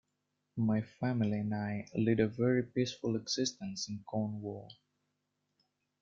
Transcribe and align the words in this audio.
My 0.57 0.81
family 0.81 1.41
and 1.41 1.53
I 1.53 1.87
lead 1.93 2.21
a 2.21 2.27
very 2.27 2.63
peaceful 2.63 3.15
existence 3.15 3.87
in 3.87 4.03
Cornwall. 4.03 4.71